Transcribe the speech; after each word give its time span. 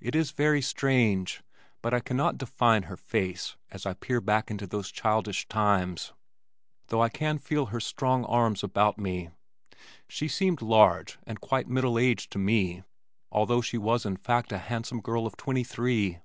It 0.00 0.16
is 0.16 0.32
very 0.32 0.60
strange, 0.60 1.40
but 1.82 1.94
I 1.94 2.00
cannot 2.00 2.36
define 2.36 2.82
her 2.90 2.96
face 2.96 3.54
as 3.70 3.86
I 3.86 3.94
peer 3.94 4.20
back 4.20 4.50
into 4.50 4.66
those 4.66 4.90
childish 4.90 5.46
times, 5.46 6.12
though 6.88 7.00
I 7.00 7.08
can 7.08 7.38
feel 7.38 7.66
her 7.66 7.78
strong 7.78 8.24
arms 8.24 8.64
about 8.64 8.98
me. 8.98 9.30
She 10.08 10.26
seemed 10.26 10.62
large 10.62 11.16
and 11.28 11.40
quite 11.40 11.68
middle 11.68 11.96
aged 11.96 12.32
to 12.32 12.38
me, 12.40 12.82
although 13.30 13.60
she 13.60 13.78
was 13.78 14.04
in 14.04 14.16
fact 14.16 14.50
a 14.50 14.58
handsome 14.58 15.00
girl 15.00 15.28
of 15.28 15.36
twenty 15.36 15.62
three. 15.62 16.18